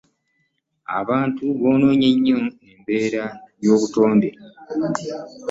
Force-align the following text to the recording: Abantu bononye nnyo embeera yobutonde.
Abantu 0.99 1.43
bononye 1.59 2.09
nnyo 2.15 2.39
embeera 2.71 3.25
yobutonde. 3.63 4.29